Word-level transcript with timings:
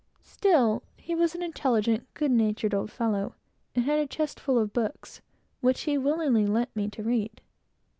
Still, 0.23 0.81
he 0.97 1.13
was 1.13 1.35
an 1.35 1.43
intelligent, 1.43 2.07
good 2.15 2.31
natured 2.31 2.73
old 2.73 2.89
fellow, 2.89 3.35
and 3.75 3.85
had 3.85 3.99
a 3.99 4.07
chest 4.07 4.39
full 4.39 4.57
of 4.57 4.73
books, 4.73 5.21
which 5.59 5.81
he 5.81 5.95
willingly 5.95 6.47
lent 6.47 6.75
me 6.75 6.89
to 6.89 7.03
read. 7.03 7.39